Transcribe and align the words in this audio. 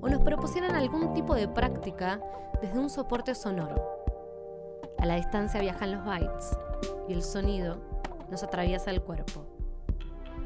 o 0.00 0.08
nos 0.08 0.22
propusieran 0.22 0.74
algún 0.74 1.12
tipo 1.14 1.34
de 1.34 1.48
práctica 1.48 2.20
desde 2.62 2.78
un 2.78 2.90
soporte 2.90 3.34
sonoro. 3.34 3.82
A 4.98 5.06
la 5.06 5.16
distancia 5.16 5.60
viajan 5.60 5.92
los 5.92 6.04
bytes 6.04 6.58
y 7.08 7.12
el 7.12 7.22
sonido 7.22 7.80
nos 8.30 8.42
atraviesa 8.42 8.90
el 8.90 9.02
cuerpo. 9.02 9.46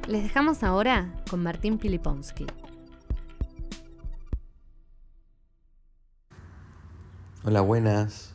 Les 0.09 0.23
dejamos 0.23 0.63
ahora 0.63 1.15
con 1.31 1.43
Martín 1.43 1.79
Piliponsky. 1.79 2.47
Hola, 7.45 7.61
buenas. 7.61 8.35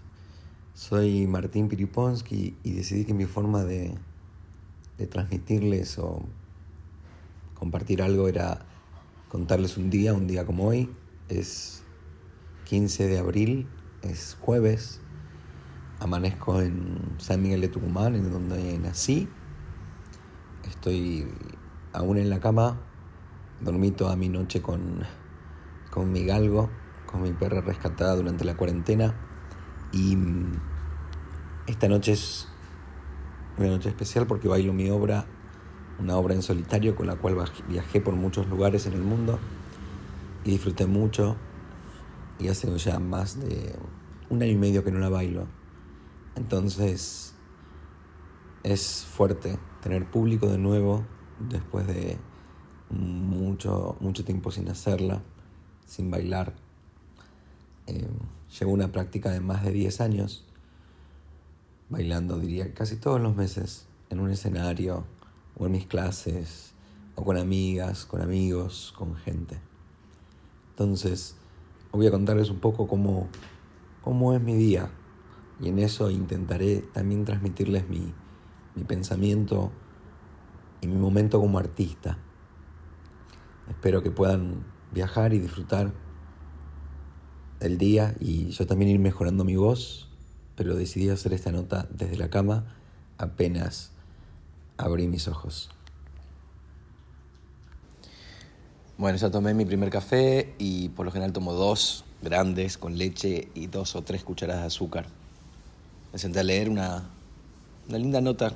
Soy 0.74 1.28
Martín 1.28 1.70
Piliponsky 1.70 2.58
y 2.64 2.74
decidí 2.74 3.06
que 3.06 3.14
mi 3.14 3.26
forma 3.26 3.64
de, 3.64 3.98
de 4.98 5.08
transmitirles 5.08 5.98
o 5.98 6.22
compartir 7.56 8.02
algo 8.02 8.28
era 8.28 8.60
contarles 9.30 9.78
un 9.78 9.90
día, 9.90 10.14
un 10.14 10.28
día 10.28 10.46
como 10.46 10.68
hoy, 10.68 10.90
es 11.30 11.84
15 12.66 13.08
de 13.08 13.20
abril, 13.20 13.68
es 14.02 14.38
jueves. 14.40 15.02
Amanezco 16.00 16.62
en 16.62 17.16
San 17.18 17.42
Miguel 17.42 17.62
de 17.62 17.70
Tucumán, 17.70 18.16
en 18.16 18.32
donde 18.32 18.78
nací. 18.78 19.28
Estoy 20.68 21.28
aún 21.94 22.18
en 22.18 22.30
la 22.30 22.40
cama. 22.40 22.80
Dormí 23.62 23.92
toda 23.92 24.16
mi 24.16 24.30
noche 24.30 24.62
con, 24.62 25.04
con 25.90 26.12
mi 26.12 26.24
galgo, 26.26 26.70
con 27.08 27.24
mi 27.24 27.32
perra 27.32 27.62
rescatada 27.62 28.16
durante 28.16 28.46
la 28.46 28.56
cuarentena. 28.56 29.16
Y 29.92 30.18
esta 31.66 31.88
noche 31.88 32.12
es 32.12 32.48
una 33.58 33.70
noche 33.70 33.90
especial 33.90 34.28
porque 34.28 34.48
bailo 34.48 34.74
mi 34.74 34.92
obra, 34.92 35.26
una 36.00 36.16
obra 36.16 36.36
en 36.36 36.44
solitario 36.44 36.96
con 36.96 37.08
la 37.08 37.16
cual 37.16 37.36
viajé 37.68 38.02
por 38.02 38.14
muchos 38.16 38.48
lugares 38.48 38.86
en 38.86 38.94
el 38.94 39.02
mundo 39.02 39.40
y 40.44 40.52
disfruté 40.52 40.86
mucho 40.86 41.36
y 42.40 42.48
hace 42.50 42.76
ya 42.78 43.00
más 43.00 43.40
de 43.40 43.76
un 44.30 44.42
año 44.42 44.52
y 44.52 44.58
medio 44.58 44.84
que 44.84 44.92
no 44.92 45.00
la 45.00 45.10
bailo. 45.10 45.48
Entonces 46.36 47.34
es 48.64 49.06
fuerte 49.06 49.58
tener 49.82 50.10
público 50.10 50.48
de 50.48 50.58
nuevo 50.58 51.06
después 51.40 51.88
de 51.88 52.18
mucho, 52.90 53.98
mucho 54.00 54.24
tiempo 54.24 54.52
sin 54.52 54.70
hacerla, 54.70 55.24
sin 55.86 56.12
bailar. 56.12 56.56
Eh, 57.88 58.08
llevo 58.60 58.72
una 58.72 58.92
práctica 58.92 59.32
de 59.32 59.40
más 59.40 59.64
de 59.64 59.72
10 59.72 60.02
años, 60.02 60.46
bailando 61.90 62.40
diría 62.40 62.74
casi 62.74 62.98
todos 62.98 63.22
los 63.22 63.36
meses, 63.36 63.88
en 64.10 64.20
un 64.20 64.30
escenario 64.30 65.06
o 65.58 65.66
en 65.66 65.72
mis 65.74 65.86
clases, 65.86 66.74
o 67.16 67.24
con 67.24 67.38
amigas, 67.38 68.06
con 68.06 68.22
amigos, 68.22 68.94
con 68.96 69.16
gente. 69.16 69.60
Entonces, 70.80 71.36
voy 71.92 72.06
a 72.06 72.12
contarles 72.12 72.52
un 72.52 72.60
poco 72.60 72.88
cómo, 72.88 73.30
cómo 74.04 74.36
es 74.36 74.42
mi 74.44 74.54
día 74.54 74.92
y 75.60 75.70
en 75.70 75.80
eso 75.80 76.12
intentaré 76.12 76.82
también 76.94 77.26
transmitirles 77.26 77.90
mi, 77.90 78.14
mi 78.76 78.84
pensamiento 78.84 79.72
y 80.80 80.86
mi 80.86 80.96
momento 80.96 81.40
como 81.40 81.58
artista. 81.58 82.20
Espero 83.68 84.04
que 84.04 84.12
puedan 84.12 84.66
viajar 84.94 85.34
y 85.34 85.40
disfrutar 85.40 85.94
del 87.60 87.80
día 87.80 88.16
y 88.20 88.50
yo 88.50 88.68
también 88.68 88.92
ir 88.92 89.00
mejorando 89.00 89.44
mi 89.44 89.56
voz, 89.56 90.08
pero 90.56 90.76
decidí 90.76 91.10
hacer 91.10 91.34
esta 91.34 91.52
nota 91.52 91.88
desde 91.90 92.18
la 92.18 92.30
cama 92.30 92.76
apenas 93.18 93.94
abrí 94.78 95.08
mis 95.08 95.28
ojos. 95.28 95.72
Bueno, 99.00 99.20
ya 99.20 99.30
tomé 99.30 99.54
mi 99.54 99.64
primer 99.64 99.92
café 99.92 100.56
y 100.58 100.90
por 100.90 101.06
lo 101.06 101.12
general 101.12 101.32
tomo 101.32 101.54
dos 101.54 102.04
grandes 102.24 102.80
con 102.80 102.98
leche 102.98 103.48
y 103.54 103.68
dos 103.68 103.96
o 103.96 104.02
tres 104.02 104.24
cucharadas 104.24 104.64
de 104.64 104.68
azúcar. 104.68 105.06
Me 106.12 106.18
senté 106.18 106.40
a 106.40 106.44
leer 106.44 106.68
una, 106.68 107.08
una 107.88 107.98
linda 108.00 108.22
nota 108.22 108.54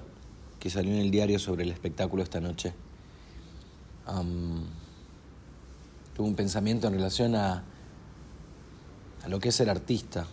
que 0.60 0.72
salió 0.72 0.94
en 0.94 0.98
el 0.98 1.12
diario 1.12 1.38
sobre 1.38 1.62
el 1.62 1.70
espectáculo 1.70 2.24
esta 2.24 2.42
noche. 2.42 2.74
tuve 6.16 6.28
un 6.28 6.36
pensamiento 6.36 6.88
en 6.88 6.94
relación 6.94 7.36
a, 7.36 7.64
a 9.24 9.28
lo 9.28 9.40
que 9.40 9.50
es 9.50 9.56
ser 9.56 9.70
artista. 9.70 10.26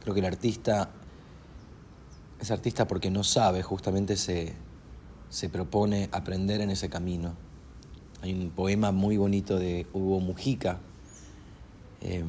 Creo 0.00 0.14
que 0.14 0.20
el 0.20 0.26
artista 0.26 0.88
es 2.40 2.50
artista 2.50 2.88
porque 2.88 3.10
no 3.10 3.22
sabe, 3.24 3.62
justamente 3.62 4.16
se, 4.16 4.54
se 5.28 5.50
propone 5.50 6.08
aprender 6.12 6.62
en 6.62 6.70
ese 6.70 6.88
camino 6.88 7.46
hay 8.22 8.32
un 8.32 8.50
poema 8.50 8.92
muy 8.92 9.16
bonito 9.16 9.58
de 9.58 9.86
Hugo 9.92 10.20
Mujica 10.20 10.80
em, 12.00 12.26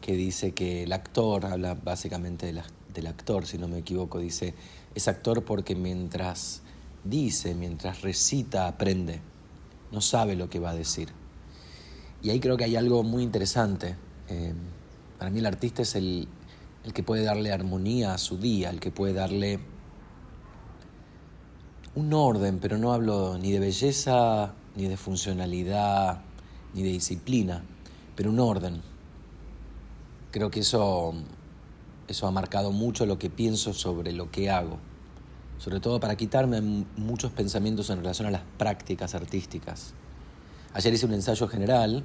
que 0.00 0.16
dice 0.16 0.52
que 0.52 0.82
el 0.82 0.92
actor, 0.92 1.46
habla 1.46 1.74
básicamente 1.74 2.46
del 2.46 3.06
actor, 3.06 3.46
si 3.46 3.58
no 3.58 3.68
me 3.68 3.78
equivoco, 3.78 4.18
dice, 4.18 4.54
es 4.94 5.08
actor 5.08 5.44
porque 5.44 5.74
mientras 5.74 6.62
dice, 7.04 7.54
mientras 7.54 8.02
recita, 8.02 8.66
aprende, 8.66 9.20
no 9.92 10.00
sabe 10.00 10.36
lo 10.36 10.50
que 10.50 10.58
va 10.58 10.70
a 10.70 10.74
decir. 10.74 11.08
Y 12.22 12.30
ahí 12.30 12.40
creo 12.40 12.56
que 12.56 12.64
hay 12.64 12.76
algo 12.76 13.02
muy 13.02 13.22
interesante. 13.22 13.96
Em, 14.28 14.56
para 15.18 15.30
mí 15.30 15.38
el 15.38 15.46
artista 15.46 15.82
es 15.82 15.94
el, 15.94 16.26
el 16.84 16.92
que 16.92 17.02
puede 17.02 17.22
darle 17.22 17.52
armonía 17.52 18.14
a 18.14 18.18
su 18.18 18.36
día, 18.36 18.70
el 18.70 18.80
que 18.80 18.90
puede 18.90 19.12
darle 19.12 19.60
un 21.94 22.12
orden, 22.12 22.58
pero 22.58 22.78
no 22.78 22.92
hablo 22.92 23.38
ni 23.38 23.52
de 23.52 23.60
belleza 23.60 24.54
ni 24.76 24.86
de 24.86 24.96
funcionalidad, 24.96 26.22
ni 26.74 26.82
de 26.82 26.90
disciplina, 26.90 27.62
pero 28.16 28.30
un 28.30 28.40
orden. 28.40 28.82
Creo 30.30 30.50
que 30.50 30.60
eso, 30.60 31.14
eso 32.08 32.26
ha 32.26 32.30
marcado 32.30 32.72
mucho 32.72 33.06
lo 33.06 33.18
que 33.18 33.30
pienso 33.30 33.72
sobre 33.72 34.12
lo 34.12 34.30
que 34.30 34.50
hago, 34.50 34.78
sobre 35.58 35.80
todo 35.80 36.00
para 36.00 36.16
quitarme 36.16 36.60
muchos 36.96 37.30
pensamientos 37.30 37.90
en 37.90 37.98
relación 37.98 38.26
a 38.28 38.30
las 38.30 38.42
prácticas 38.58 39.14
artísticas. 39.14 39.94
Ayer 40.72 40.92
hice 40.92 41.06
un 41.06 41.14
ensayo 41.14 41.46
general 41.46 42.04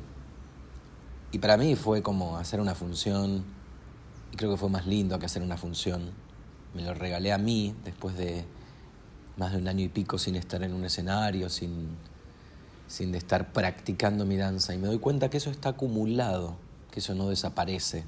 y 1.32 1.40
para 1.40 1.58
mí 1.58 1.76
fue 1.76 2.04
como 2.04 2.38
hacer 2.38 2.60
una 2.62 2.76
función, 2.76 3.44
y 4.32 4.36
creo 4.36 4.52
que 4.52 4.58
fue 4.58 4.70
más 4.70 4.86
lindo 4.86 5.18
que 5.18 5.26
hacer 5.26 5.42
una 5.42 5.58
función. 5.58 6.12
Me 6.76 6.84
lo 6.84 6.94
regalé 6.94 7.34
a 7.34 7.40
mí 7.40 7.74
después 7.84 8.16
de 8.16 8.46
más 9.38 9.54
de 9.54 9.58
un 9.58 9.68
año 9.68 9.86
y 9.86 9.88
pico 9.88 10.20
sin 10.20 10.36
estar 10.36 10.62
en 10.62 10.74
un 10.74 10.86
escenario, 10.86 11.50
sin, 11.50 11.98
sin 12.90 13.12
de 13.12 13.20
estar 13.20 13.54
practicando 13.54 14.26
mi 14.26 14.36
danza. 14.36 14.74
Y 14.74 14.80
me 14.80 14.88
doy 14.88 14.98
cuenta 14.98 15.30
que 15.30 15.38
eso 15.38 15.52
está 15.52 15.70
acumulado, 15.70 16.58
que 16.92 17.00
eso 17.00 17.16
no 17.16 17.30
desaparece 17.30 18.04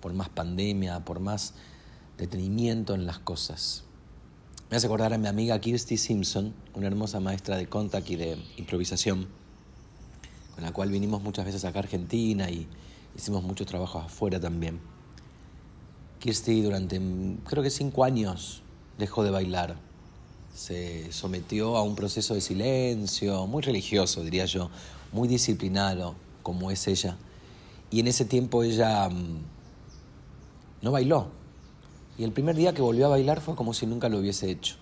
por 0.00 0.12
más 0.12 0.28
pandemia, 0.28 1.04
por 1.04 1.18
más 1.18 1.54
detenimiento 2.18 2.94
en 2.94 3.06
las 3.06 3.18
cosas. 3.18 3.82
Me 4.70 4.76
hace 4.76 4.86
acordar 4.86 5.14
a 5.14 5.18
mi 5.18 5.26
amiga 5.26 5.58
Kirsty 5.58 5.96
Simpson, 5.96 6.54
una 6.74 6.86
hermosa 6.86 7.18
maestra 7.18 7.56
de 7.56 7.66
contact 7.66 8.10
y 8.10 8.16
de 8.16 8.38
improvisación, 8.58 9.26
con 10.54 10.64
la 10.64 10.72
cual 10.72 10.90
vinimos 10.90 11.22
muchas 11.22 11.46
veces 11.46 11.64
acá 11.64 11.78
a 11.78 11.82
Argentina 11.82 12.50
y 12.50 12.68
hicimos 13.16 13.42
muchos 13.42 13.66
trabajos 13.66 14.04
afuera 14.04 14.38
también. 14.38 14.80
Kirsty 16.18 16.60
durante 16.60 17.00
creo 17.46 17.62
que 17.62 17.70
cinco 17.70 18.04
años 18.04 18.62
dejó 18.98 19.24
de 19.24 19.30
bailar 19.30 19.85
se 20.56 21.12
sometió 21.12 21.76
a 21.76 21.82
un 21.82 21.94
proceso 21.94 22.34
de 22.34 22.40
silencio, 22.40 23.46
muy 23.46 23.62
religioso, 23.62 24.24
diría 24.24 24.46
yo, 24.46 24.70
muy 25.12 25.28
disciplinado, 25.28 26.14
como 26.42 26.70
es 26.70 26.88
ella. 26.88 27.18
Y 27.90 28.00
en 28.00 28.06
ese 28.06 28.24
tiempo 28.24 28.62
ella 28.62 29.08
mm, 29.08 29.38
no 30.80 30.90
bailó. 30.90 31.28
Y 32.18 32.24
el 32.24 32.32
primer 32.32 32.56
día 32.56 32.72
que 32.72 32.80
volvió 32.80 33.06
a 33.06 33.10
bailar 33.10 33.42
fue 33.42 33.54
como 33.54 33.74
si 33.74 33.86
nunca 33.86 34.08
lo 34.08 34.18
hubiese 34.18 34.50
hecho. 34.50 34.76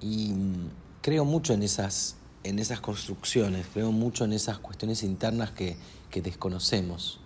Y 0.00 0.32
mm, 0.32 0.70
creo 1.02 1.26
mucho 1.26 1.52
en 1.52 1.62
esas, 1.62 2.16
en 2.42 2.58
esas 2.58 2.80
construcciones, 2.80 3.66
creo 3.74 3.92
mucho 3.92 4.24
en 4.24 4.32
esas 4.32 4.58
cuestiones 4.58 5.02
internas 5.02 5.50
que, 5.50 5.76
que 6.10 6.22
desconocemos. 6.22 7.20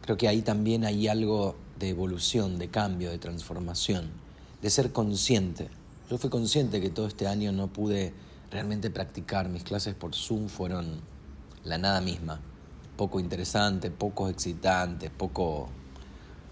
Creo 0.00 0.16
que 0.16 0.26
ahí 0.26 0.40
también 0.40 0.86
hay 0.86 1.06
algo 1.06 1.54
de 1.78 1.90
evolución, 1.90 2.58
de 2.58 2.70
cambio, 2.70 3.10
de 3.10 3.18
transformación 3.18 4.23
de 4.64 4.70
ser 4.70 4.92
consciente. 4.92 5.68
Yo 6.10 6.16
fui 6.16 6.30
consciente 6.30 6.80
que 6.80 6.88
todo 6.88 7.06
este 7.06 7.26
año 7.26 7.52
no 7.52 7.70
pude 7.70 8.14
realmente 8.50 8.88
practicar. 8.88 9.50
Mis 9.50 9.62
clases 9.62 9.94
por 9.94 10.14
Zoom 10.14 10.48
fueron 10.48 11.02
la 11.64 11.76
nada 11.76 12.00
misma. 12.00 12.40
poco 12.96 13.20
interesante, 13.20 13.90
poco 13.90 14.30
excitante, 14.30 15.10
poco, 15.10 15.68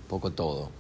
poco 0.09 0.31
todo. 0.31 0.71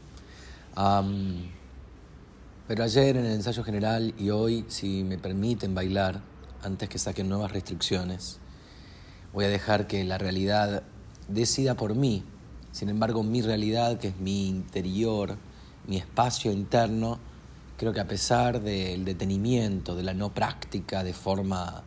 pero 2.69 2.85
ayer 2.85 3.17
en 3.17 3.25
el 3.25 3.33
ensayo 3.33 3.65
general 3.65 4.13
y 4.19 4.29
hoy, 4.29 4.67
si 4.69 5.03
me 5.03 5.17
permiten 5.17 5.75
bailar, 5.75 6.21
antes 6.63 6.91
que 6.91 6.99
saquen 6.99 7.31
nuevas 7.31 7.51
restricciones, 7.53 8.41
voy 9.33 9.47
a 9.47 9.49
dejar 9.49 9.87
que 9.87 10.05
la 10.05 10.19
realidad 10.19 10.83
decida 11.29 11.77
por 11.77 11.95
mí. 11.95 12.25
Sin 12.73 12.91
embargo, 12.91 13.23
mi 13.23 13.41
realidad, 13.41 13.99
que 13.99 14.09
es 14.09 14.19
mi 14.19 14.49
interior, 14.49 15.39
mi 15.87 15.97
espacio 15.97 16.53
interno, 16.53 17.19
creo 17.77 17.93
que 17.93 18.01
a 18.01 18.07
pesar 18.07 18.61
del 18.61 19.05
detenimiento, 19.05 19.95
de 19.95 20.03
la 20.03 20.15
no 20.15 20.33
práctica 20.33 21.03
de 21.03 21.13
forma 21.13 21.85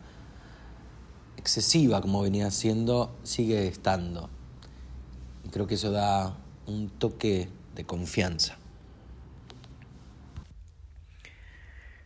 excesiva 1.36 2.00
como 2.00 2.22
venía 2.22 2.50
siendo, 2.50 3.16
sigue 3.22 3.66
estando. 3.68 4.28
Y 5.44 5.48
creo 5.48 5.66
que 5.66 5.74
eso 5.74 5.90
da 5.90 6.36
un 6.66 6.90
toque 6.90 7.48
de 7.74 7.84
confianza. 7.84 8.58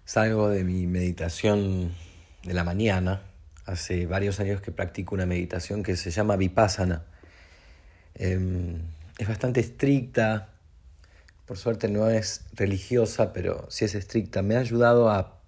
Salgo 0.05 0.49
de 0.49 0.65
mi 0.65 0.87
meditación 0.87 1.95
de 2.43 2.55
la 2.55 2.65
mañana. 2.65 3.23
Hace 3.65 4.07
varios 4.07 4.41
años 4.41 4.61
que 4.61 4.73
practico 4.73 5.15
una 5.15 5.27
meditación 5.27 5.83
que 5.83 5.97
se 5.97 6.11
llama 6.11 6.37
Vipassana. 6.37 7.05
Em, 8.15 8.83
es 9.19 9.29
bastante 9.29 9.61
estricta, 9.61 10.49
por 11.51 11.59
suerte 11.59 11.89
no 11.89 12.09
es 12.09 12.45
religiosa, 12.53 13.33
pero 13.33 13.67
sí 13.71 13.85
es 13.85 13.97
estricta. 13.97 14.41
Me 14.41 14.55
ha 14.55 14.61
ayudado 14.61 15.11
a 15.11 15.41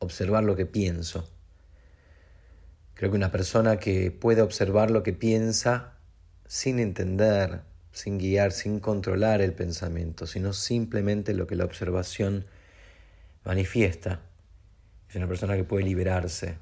observar 0.00 0.42
lo 0.42 0.56
que 0.56 0.66
pienso. 0.66 1.30
Creo 2.94 3.12
que 3.12 3.16
una 3.16 3.30
persona 3.30 3.76
que 3.76 4.10
puede 4.10 4.42
observar 4.42 4.90
lo 4.90 5.04
que 5.04 5.12
piensa 5.12 5.92
sin 6.48 6.80
entender, 6.80 7.60
sin 7.92 8.18
guiar, 8.18 8.50
sin 8.50 8.80
controlar 8.80 9.40
el 9.40 9.52
pensamiento, 9.52 10.26
sino 10.26 10.52
simplemente 10.52 11.34
lo 11.34 11.46
que 11.46 11.54
la 11.54 11.66
observación 11.66 12.46
manifiesta, 13.44 14.22
es 15.08 15.14
una 15.14 15.28
persona 15.28 15.54
que 15.54 15.62
puede 15.62 15.84
liberarse. 15.84 16.56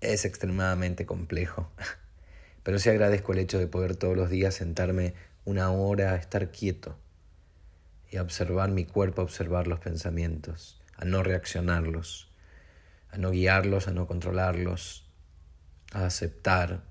Es 0.00 0.24
extremadamente 0.24 1.06
complejo, 1.06 1.70
pero 2.64 2.80
sí 2.80 2.88
agradezco 2.90 3.32
el 3.32 3.38
hecho 3.38 3.60
de 3.60 3.68
poder 3.68 3.94
todos 3.94 4.16
los 4.16 4.28
días 4.28 4.56
sentarme 4.56 5.14
una 5.44 5.70
hora 5.70 6.14
a 6.14 6.16
estar 6.16 6.50
quieto 6.50 6.96
y 8.10 8.16
a 8.16 8.22
observar 8.22 8.70
mi 8.70 8.84
cuerpo, 8.84 9.22
a 9.22 9.24
observar 9.24 9.66
los 9.66 9.80
pensamientos, 9.80 10.80
a 10.96 11.04
no 11.04 11.22
reaccionarlos 11.22 12.30
a 13.12 13.18
no 13.18 13.30
guiarlos, 13.30 13.88
a 13.88 13.92
no 13.92 14.06
controlarlos, 14.06 15.04
a 15.92 16.06
aceptar, 16.06 16.82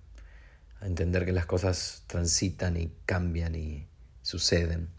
a 0.82 0.86
entender 0.86 1.26
que 1.26 1.32
las 1.32 1.46
cosas 1.46 2.04
transitan 2.08 2.78
y 2.78 2.92
cambian 3.06 3.56
y 3.56 3.88
suceden. 4.22 4.90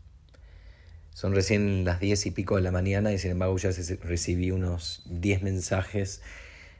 Son 1.13 1.35
recién 1.35 1.85
las 1.85 2.01
diez 2.01 2.25
y 2.27 2.31
pico 2.31 2.57
de 2.57 2.63
la 2.63 2.71
mañana 2.71 3.13
y 3.13 3.19
sin 3.19 3.33
embargo 3.33 3.59
ya 3.59 3.71
recibí 4.03 4.51
unos 4.51 5.03
diez 5.07 5.43
mensajes 5.43 6.23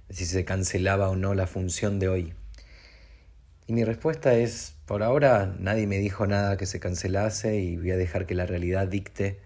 de 0.09 0.15
si 0.15 0.25
se 0.25 0.45
cancelaba 0.45 1.11
o 1.11 1.17
no 1.17 1.35
la 1.35 1.47
función 1.47 1.99
de 1.99 2.09
hoy. 2.09 2.35
Y 3.71 3.73
mi 3.73 3.85
respuesta 3.85 4.35
es, 4.35 4.75
por 4.85 5.05
ahora 5.05 5.55
nadie 5.61 5.87
me 5.87 5.99
dijo 5.99 6.27
nada 6.27 6.57
que 6.57 6.67
se 6.67 6.81
cancelase 6.81 7.61
y 7.61 7.77
voy 7.77 7.93
a 7.93 7.97
dejar 7.97 8.27
que 8.27 8.35
la 8.35 8.45
realidad 8.45 8.89
dicte 8.89 9.39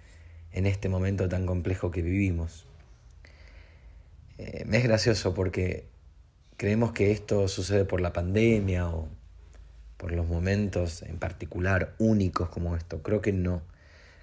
en 0.50 0.64
este 0.64 0.88
momento 0.88 1.28
tan 1.28 1.44
complejo 1.44 1.90
que 1.90 2.00
vivimos. 2.00 2.64
Eh, 4.38 4.64
es 4.72 4.82
gracioso 4.82 5.34
porque 5.34 5.88
creemos 6.56 6.92
que 6.92 7.12
esto 7.12 7.48
sucede 7.48 7.84
por 7.84 8.00
la 8.00 8.14
pandemia 8.14 8.88
o 8.88 9.10
por 9.98 10.10
los 10.12 10.26
momentos 10.26 11.02
en 11.02 11.18
particular 11.18 11.94
únicos 11.98 12.48
como 12.48 12.76
esto. 12.76 13.02
Creo 13.02 13.20
que 13.20 13.34
no. 13.34 13.60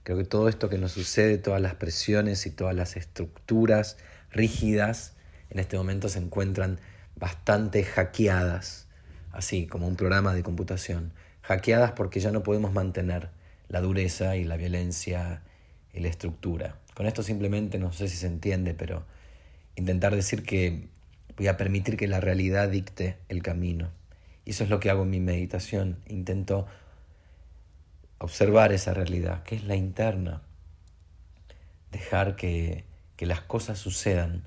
Creo 0.02 0.18
que 0.18 0.26
todo 0.26 0.50
esto 0.50 0.68
que 0.68 0.80
nos 0.80 0.94
sucede, 0.94 1.38
todas 1.38 1.62
las 1.62 1.76
presiones 1.76 2.48
y 2.48 2.50
todas 2.50 2.74
las 2.74 2.98
estructuras 2.98 3.98
rígidas, 4.32 5.14
en 5.52 5.60
este 5.60 5.78
momento 5.78 6.10
se 6.10 6.18
encuentran 6.18 6.80
bastante 7.16 7.84
hackeadas, 7.84 8.88
así 9.32 9.68
como 9.68 9.88
un 9.88 9.96
programa 9.96 10.34
de 10.34 10.44
computación. 10.44 11.14
Hackeadas 11.42 11.92
porque 11.92 12.20
ya 12.20 12.32
no 12.32 12.44
podemos 12.44 12.74
mantener 12.74 13.30
la 13.68 13.82
dureza 13.82 14.36
y 14.36 14.44
la 14.44 14.58
violencia 14.58 15.42
y 15.94 16.00
la 16.02 16.10
estructura. 16.10 16.78
Con 16.94 17.06
esto 17.06 17.24
simplemente 17.24 17.80
no 17.80 17.94
sé 17.94 18.08
si 18.08 18.18
se 18.18 18.28
entiende, 18.28 18.74
pero 18.74 19.06
intentar 19.76 20.16
decir 20.16 20.44
que 20.44 20.88
voy 21.38 21.48
a 21.48 21.58
permitir 21.58 21.98
que 21.98 22.08
la 22.08 22.20
realidad 22.20 22.70
dicte 22.70 23.18
el 23.30 23.42
camino. 23.42 23.90
Y 24.46 24.52
eso 24.52 24.64
es 24.64 24.70
lo 24.70 24.80
que 24.80 24.90
hago 24.90 25.04
en 25.04 25.10
mi 25.10 25.20
meditación. 25.20 25.98
Intento 26.08 26.68
observar 28.18 28.72
esa 28.72 28.94
realidad, 28.94 29.44
que 29.44 29.56
es 29.56 29.64
la 29.64 29.76
interna. 29.76 30.42
Dejar 31.92 32.36
que, 32.36 32.84
que 33.16 33.26
las 33.26 33.42
cosas 33.42 33.80
sucedan 33.80 34.44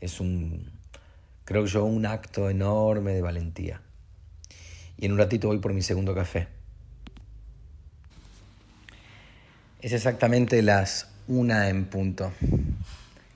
es 0.00 0.20
un, 0.20 0.70
creo 1.44 1.66
yo, 1.66 1.84
un 1.84 2.06
acto 2.06 2.50
enorme 2.50 3.12
de 3.12 3.22
valentía. 3.22 3.82
Y 4.98 5.06
en 5.06 5.12
un 5.12 5.18
ratito 5.18 5.48
voy 5.48 5.58
por 5.58 5.72
mi 5.72 5.82
segundo 5.82 6.14
café. 6.14 6.48
Es 9.80 9.92
exactamente 9.92 10.62
las 10.62 11.08
una 11.28 11.68
en 11.68 11.84
punto. 11.86 12.32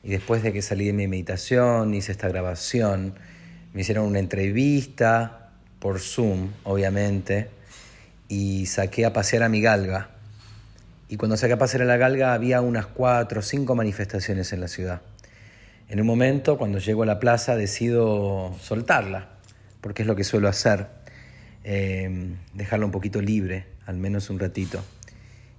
Y 0.03 0.11
después 0.11 0.43
de 0.43 0.53
que 0.53 0.63
salí 0.63 0.87
de 0.87 0.93
mi 0.93 1.07
meditación, 1.07 1.95
hice 1.95 2.13
esta 2.13 2.29
grabación, 2.29 3.15
me 3.75 3.83
hicieron 3.83 4.07
una 4.07 4.19
entrevista 4.19 5.51
por 5.79 6.01
Zoom, 6.01 6.51
obviamente, 6.65 7.51
y 8.29 8.67
saqué 8.67 9.05
a 9.05 9.13
pasear 9.13 9.43
a 9.43 9.49
mi 9.49 9.61
galga. 9.61 10.11
Y 11.09 11.17
cuando 11.17 11.37
saqué 11.37 11.55
a 11.55 11.59
pasear 11.59 11.83
a 11.83 11.87
la 11.87 11.97
galga 11.97 12.33
había 12.33 12.61
unas 12.61 12.87
cuatro 12.87 13.41
o 13.41 13.43
cinco 13.43 13.75
manifestaciones 13.75 14.53
en 14.53 14.61
la 14.61 14.69
ciudad. 14.69 15.03
En 15.89 16.01
un 16.01 16.07
momento, 16.07 16.57
cuando 16.57 16.79
llego 16.79 17.03
a 17.03 17.07
la 17.07 17.19
plaza, 17.19 17.57
decido 17.57 18.55
soltarla, 18.61 19.29
porque 19.81 20.03
es 20.03 20.09
lo 20.09 20.15
que 20.15 20.23
suelo 20.23 20.49
hacer, 20.49 20.87
eh, 21.65 22.37
dejarla 22.55 22.87
un 22.87 22.93
poquito 22.93 23.21
libre, 23.21 23.67
al 23.87 23.97
menos 23.97 24.31
un 24.31 24.39
ratito. 24.39 24.83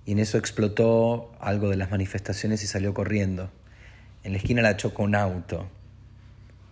Y 0.06 0.14
en 0.14 0.20
eso 0.20 0.38
explotó 0.38 1.32
algo 1.40 1.70
de 1.70 1.78
las 1.78 1.92
manifestaciones 1.92 2.64
y 2.64 2.68
salió 2.68 2.94
corriendo. 2.94 3.52
En 4.24 4.32
la 4.34 4.38
esquina 4.38 4.62
la 4.62 4.78
choca 4.78 5.04
un 5.04 5.16
auto 5.16 5.68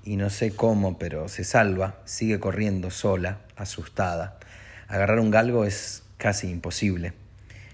y 0.04 0.16
no 0.16 0.30
sé 0.30 0.52
cómo, 0.52 0.98
pero 0.98 1.28
se 1.30 1.44
salva, 1.44 2.00
sigue 2.06 2.40
corriendo 2.40 2.90
sola, 2.90 3.42
asustada. 3.56 4.40
Agarrar 4.88 5.20
un 5.20 5.30
galgo 5.30 5.66
es 5.66 6.04
casi 6.18 6.50
imposible. 6.50 7.14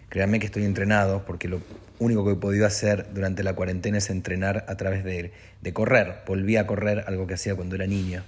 Créanme 0.10 0.40
que 0.40 0.46
estoy 0.46 0.66
entrenado 0.66 1.26
porque 1.26 1.48
lo 1.48 1.62
único 2.00 2.26
que 2.26 2.34
he 2.34 2.36
podido 2.36 2.66
hacer 2.66 3.14
durante 3.14 3.44
la 3.44 3.54
cuarentena 3.54 3.98
es 3.98 4.10
entrenar 4.10 4.66
a 4.68 4.76
través 4.76 5.04
de, 5.04 5.32
de 5.62 5.74
correr. 5.74 6.24
Volví 6.28 6.58
a 6.58 6.68
correr, 6.68 7.06
algo 7.08 7.28
que 7.28 7.36
hacía 7.36 7.56
cuando 7.56 7.76
era 7.76 7.88
niño. 7.88 8.24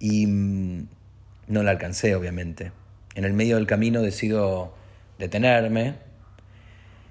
Y 0.00 0.26
mm, 0.26 0.88
no 1.48 1.62
la 1.62 1.72
alcancé, 1.72 2.14
obviamente. 2.14 2.72
En 3.14 3.24
el 3.24 3.32
medio 3.32 3.56
del 3.56 3.66
camino 3.66 4.02
decido 4.02 4.74
detenerme, 5.18 5.96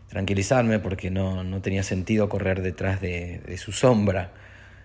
tranquilizarme 0.09 0.79
porque 0.79 1.11
no, 1.11 1.43
no 1.43 1.61
tenía 1.61 1.83
sentido 1.83 2.29
correr 2.29 2.61
detrás 2.61 3.01
de, 3.01 3.57
su 3.57 3.71
sombra. 3.71 4.31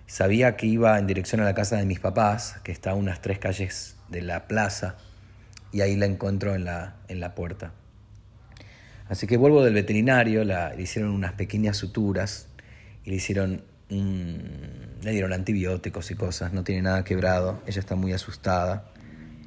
Sabía 0.06 0.56
que 0.56 0.66
iba 0.66 0.99
en 0.99 1.06
dirección 1.06 1.40
a 1.40 1.44
la 1.44 1.54
casa 1.54 1.76
de 1.76 1.87
mis 1.87 2.00
papás, 2.00 2.56
que 2.64 2.73
está 2.73 2.90
a 2.90 2.94
unas 2.94 3.23
tres 3.23 3.38
calles 3.38 3.97
de 4.09 4.23
la 4.23 4.49
plaza, 4.49 4.97
y 5.71 5.80
ahí 5.80 5.97
la 5.97 6.06
encuentro 6.06 6.54
en 6.54 6.64
la, 6.64 6.97
en 7.09 7.21
la 7.21 7.35
puerta. 7.35 7.73
Así 9.09 9.26
que 9.26 9.37
vuelvo 9.37 9.64
del 9.64 9.75
veterinario, 9.75 10.44
la, 10.44 10.75
le 10.75 10.82
hicieron 10.82 11.12
unas 11.12 11.32
pequeñas 11.35 11.76
suturas 11.76 12.49
y 13.04 13.11
le 13.11 13.16
hicieron 13.16 13.62
le 15.02 15.11
dieron 15.11 15.32
antibióticos 15.32 16.11
y 16.11 16.14
cosas, 16.14 16.52
no 16.52 16.64
tiene 16.64 16.82
nada 16.82 17.04
quebrado, 17.04 17.61
ella 17.66 17.80
está 17.80 17.94
muy 17.94 18.12
asustada, 18.12 18.87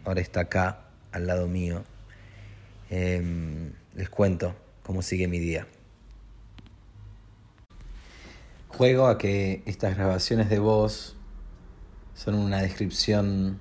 ahora 0.05 0.21
está 0.21 0.41
acá 0.41 0.85
al 1.11 1.27
lado 1.27 1.47
mío. 1.47 1.83
Eh, 2.89 3.71
les 3.95 4.09
cuento, 4.09 4.55
cómo 4.83 5.01
sigue 5.01 5.27
mi 5.27 5.39
día. 5.39 5.67
Juego 8.67 9.07
a 9.07 9.17
que 9.17 9.63
estas 9.65 9.95
grabaciones 9.95 10.49
de 10.49 10.59
voz 10.59 11.15
son 12.13 12.35
una 12.35 12.61
descripción 12.61 13.59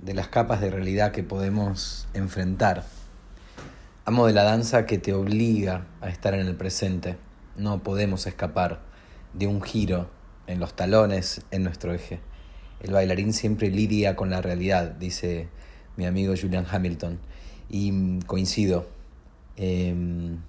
de 0.00 0.14
las 0.14 0.28
capas 0.28 0.60
de 0.60 0.70
realidad 0.70 1.12
que 1.12 1.22
podemos 1.22 2.08
enfrentar. 2.14 2.84
Amo 4.04 4.26
de 4.26 4.32
la 4.32 4.44
danza 4.44 4.86
que 4.86 4.98
te 4.98 5.14
obliga 5.14 5.86
a 6.00 6.08
estar 6.08 6.34
en 6.34 6.46
el 6.46 6.54
presente. 6.56 7.16
No 7.56 7.82
podemos 7.82 8.26
escapar 8.26 8.82
de 9.32 9.46
un 9.46 9.62
giro 9.62 10.10
en 10.46 10.60
los 10.60 10.74
talones 10.74 11.42
en 11.50 11.64
nuestro 11.64 11.92
eje. 11.92 12.20
El 12.84 12.92
bailarín 12.92 13.32
siempre 13.32 13.70
lidia 13.70 14.14
con 14.14 14.30
la 14.30 14.40
realidad, 14.40 14.92
dice 14.92 15.48
mi 15.96 16.06
amigo 16.06 16.34
Julian 16.40 16.66
Hamilton. 16.70 17.18
Y 17.68 18.20
coincido, 18.26 18.86
Em, 19.56 20.40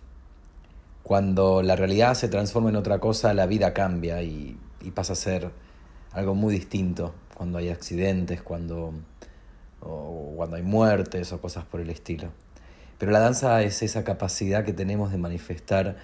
cuando 1.03 1.61
la 1.61 1.75
realidad 1.75 2.15
se 2.15 2.27
transforma 2.27 2.69
en 2.69 2.75
otra 2.75 2.99
cosa, 2.99 3.33
la 3.33 3.45
vida 3.45 3.73
cambia 3.73 4.23
y, 4.23 4.57
pasa 4.93 5.13
a 5.13 5.15
ser 5.15 5.51
algo 6.11 6.35
muy 6.35 6.53
distinto. 6.53 7.13
Cuando 7.35 7.57
hay 7.57 7.69
accidentes, 7.69 8.41
cuando 8.41 8.93
o 9.81 10.33
cuando 10.35 10.55
hay 10.55 10.63
muertes 10.63 11.31
o 11.33 11.41
cosas 11.41 11.65
por 11.65 11.81
el 11.81 11.89
estilo. 11.89 12.29
Pero 12.97 13.11
la 13.11 13.19
danza 13.19 13.61
es 13.63 13.83
esa 13.83 14.03
capacidad 14.03 14.63
que 14.63 14.73
tenemos 14.73 15.11
de 15.11 15.17
manifestar 15.17 15.97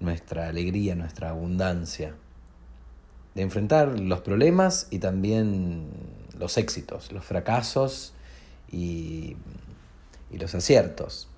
nuestra 0.00 0.48
alegría, 0.48 0.94
nuestra 0.96 1.30
abundancia, 1.30 2.14
de 3.34 3.42
enfrentar 3.42 3.98
los 3.98 4.20
problemas 4.20 4.88
y 4.90 4.98
también 4.98 5.88
los 6.38 6.58
éxitos, 6.58 7.12
los 7.12 7.24
fracasos 7.24 8.12
y, 8.70 9.36
y 10.30 10.38
los 10.38 10.54
aciertos. 10.54 11.28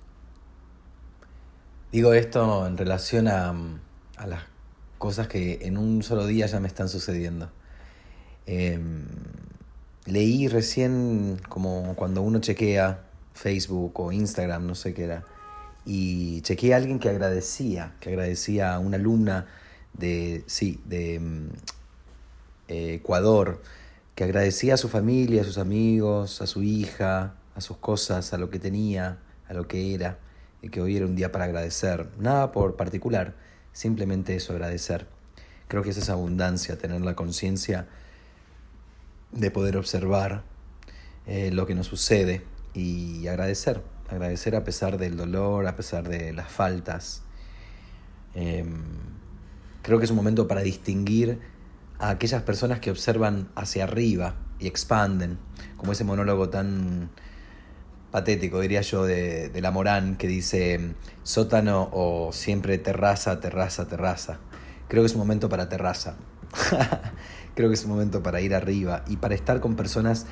Digo 1.91 2.13
esto 2.13 2.67
en 2.67 2.77
relación 2.77 3.27
a, 3.27 3.53
a, 4.17 4.27
las 4.27 4.43
cosas 4.97 5.27
que 5.27 5.59
en 5.61 5.77
un 5.77 6.03
solo 6.03 6.25
día 6.27 6.45
ya 6.47 6.59
me 6.59 6.67
están 6.67 6.89
sucediendo. 6.89 7.49
Em, 8.45 9.05
leí 10.05 10.47
recién 10.47 11.39
como 11.47 11.95
cuando 11.95 12.21
uno 12.21 12.39
chequea 12.39 13.01
Facebook 13.33 13.99
o 13.99 14.11
Instagram, 14.11 14.65
no 14.65 14.75
sé 14.75 14.93
qué 14.93 15.05
era, 15.05 15.23
y 15.85 16.41
chequeé 16.41 16.73
a 16.73 16.77
alguien 16.77 16.99
que 16.99 17.09
agradecía, 17.09 17.95
que 17.99 18.09
agradecía 18.09 18.73
a 18.73 18.79
una 18.79 18.97
alumna 18.97 19.47
de, 19.93 20.43
sí, 20.47 20.81
de 20.85 21.15
em, 21.15 21.49
eh, 22.67 22.95
Ecuador, 22.95 23.61
que 24.15 24.23
agradecía 24.23 24.75
a 24.75 24.77
su 24.77 24.89
familia, 24.89 25.41
a 25.41 25.45
sus 25.45 25.57
amigos, 25.57 26.41
a 26.41 26.47
su 26.47 26.63
hija, 26.63 27.35
a 27.55 27.61
sus 27.61 27.77
cosas, 27.77 28.33
a 28.33 28.37
lo 28.37 28.49
que 28.49 28.59
tenía, 28.59 29.19
a 29.47 29.53
lo 29.53 29.67
que 29.67 29.93
era, 29.93 30.19
y 30.61 30.69
que 30.69 30.81
hoy 30.81 30.97
era 30.97 31.05
un 31.05 31.15
día 31.15 31.31
para 31.31 31.45
agradecer. 31.45 32.09
Nada 32.17 32.51
por 32.51 32.75
particular, 32.75 33.35
simplemente 33.73 34.35
eso, 34.35 34.53
agradecer. 34.53 35.07
Creo 35.67 35.83
que 35.83 35.89
esa 35.89 35.99
es 35.99 36.09
abundancia, 36.09 36.77
tener 36.77 37.01
la 37.01 37.15
conciencia 37.15 37.87
de 39.31 39.51
poder 39.51 39.77
observar 39.77 40.43
eh, 41.27 41.51
lo 41.51 41.65
que 41.65 41.75
nos 41.75 41.87
sucede 41.87 42.43
y 42.73 43.27
agradecer, 43.27 43.81
agradecer 44.09 44.55
a 44.55 44.63
pesar 44.63 44.97
del 44.97 45.17
dolor, 45.17 45.67
a 45.67 45.75
pesar 45.75 46.07
de 46.07 46.33
las 46.33 46.51
faltas. 46.51 47.23
Em, 48.33 48.83
creo 49.81 49.97
que 49.97 50.05
es 50.05 50.11
un 50.11 50.17
momento 50.17 50.47
para 50.47 50.61
distinguir 50.61 51.39
a 51.99 52.09
aquellas 52.09 52.43
personas 52.43 52.79
que 52.79 52.91
observan 52.91 53.49
hacia 53.55 53.83
arriba 53.85 54.35
y 54.59 54.67
expanden, 54.67 55.37
como 55.77 55.91
ese 55.91 56.03
monólogo 56.03 56.49
tan 56.49 57.09
patético, 58.11 58.59
diría 58.59 58.81
yo, 58.81 59.05
de, 59.05 59.49
de 59.49 59.61
la 59.61 59.71
Morán, 59.71 60.15
que 60.15 60.27
dice 60.27 60.93
sótano 61.23 61.89
o 61.91 62.31
siempre 62.31 62.77
terraza, 62.77 63.39
terraza, 63.39 63.87
terraza. 63.87 64.39
Creo 64.87 65.03
que 65.03 65.07
es 65.07 65.13
un 65.13 65.19
momento 65.19 65.49
para 65.49 65.67
terraza. 65.69 66.15
Creo 67.55 67.69
que 67.69 67.75
es 67.75 67.83
un 67.85 67.91
momento 67.91 68.21
para 68.23 68.41
ir 68.41 68.53
arriba 68.53 69.03
y 69.07 69.17
para 69.17 69.35
estar 69.35 69.59
con 69.59 69.75
personas 69.75 70.25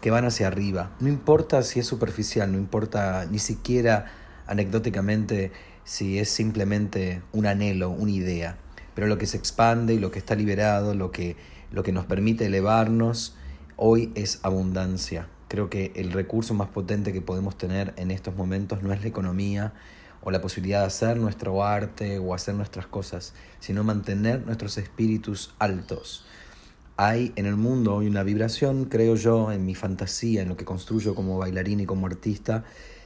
que 0.00 0.10
van 0.10 0.24
hacia 0.24 0.46
arriba. 0.46 0.90
No 1.00 1.08
importa 1.08 1.62
si 1.62 1.80
es 1.80 1.86
superficial, 1.86 2.52
no 2.52 2.58
importa 2.58 3.26
ni 3.30 3.38
siquiera 3.38 4.06
anecdóticamente 4.46 5.52
si 5.84 6.18
es 6.18 6.28
simplemente 6.28 7.22
un 7.32 7.46
anhelo, 7.46 7.90
una 7.90 8.10
idea 8.10 8.58
pero 8.94 9.06
lo 9.06 9.18
que 9.18 9.26
se 9.26 9.36
expande 9.36 9.94
y 9.94 9.98
lo 9.98 10.10
que 10.10 10.18
está 10.18 10.34
liberado, 10.34 10.94
lo 10.94 11.10
que, 11.10 11.36
lo 11.70 11.82
que 11.82 11.92
nos 11.92 12.06
permite 12.06 12.46
elevarnos, 12.46 13.36
hoy 13.76 14.12
es 14.14 14.40
abundancia. 14.42 15.28
Creo 15.48 15.70
que 15.70 15.92
el 15.96 16.12
recurso 16.12 16.54
más 16.54 16.68
potente 16.68 17.12
que 17.12 17.20
podemos 17.20 17.58
tener 17.58 17.92
en 17.96 18.10
estos 18.10 18.36
momentos 18.36 18.82
no 18.82 18.92
es 18.92 19.02
la 19.02 19.08
economía 19.08 19.72
o 20.22 20.30
la 20.30 20.40
posibilidad 20.40 20.80
de 20.80 20.86
hacer 20.86 21.18
nuestro 21.18 21.64
arte 21.64 22.18
o 22.18 22.34
hacer 22.34 22.54
nuestras 22.54 22.86
cosas, 22.86 23.34
sino 23.60 23.84
mantener 23.84 24.44
nuestros 24.46 24.78
espíritus 24.78 25.54
altos. 25.58 26.24
Hay 26.96 27.32
en 27.36 27.46
el 27.46 27.56
mundo 27.56 27.96
hoy 27.96 28.06
una 28.06 28.22
vibración, 28.22 28.84
creo 28.84 29.16
yo, 29.16 29.52
en 29.52 29.66
mi 29.66 29.74
fantasía, 29.74 30.42
en 30.42 30.48
lo 30.48 30.56
que 30.56 30.64
construyo 30.64 31.14
como 31.14 31.38
bailarín 31.38 31.80
y 31.80 31.86
como 31.86 32.06
artista, 32.06 32.64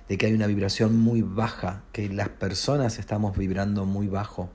de 0.09 0.17
que 0.17 0.27
hay 0.27 0.35
una 0.35 0.47
vibración 0.47 0.97
muy 0.97 1.23
baja, 1.23 1.83
que 1.93 2.09
las 2.09 2.29
personas 2.29 2.99
estamos 2.99 3.37
vibrando 3.37 3.85
muy 3.85 4.07
bajo 4.07 4.51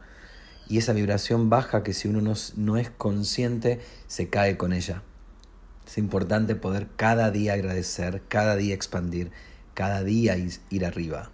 y 0.67 0.77
esa 0.77 0.93
vibración 0.93 1.49
baja 1.49 1.83
que 1.83 1.93
si 1.93 2.07
uno 2.07 2.21
no, 2.21 2.33
no, 2.55 2.77
es 2.77 2.89
consciente 2.89 3.79
se 4.07 4.29
cae 4.29 4.57
con 4.57 4.73
ella. 4.73 5.03
Es 5.85 5.97
importante 5.97 6.55
poder 6.55 6.87
cada 6.95 7.31
día 7.31 7.53
agradecer, 7.53 8.21
cada 8.27 8.55
día 8.55 8.73
expandir, 8.73 9.31
cada 9.73 10.03
día 10.03 10.37
ir 10.69 10.85
arriba. 10.85 11.31